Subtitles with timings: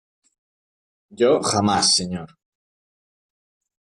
[1.19, 2.29] yo, jamás, señor.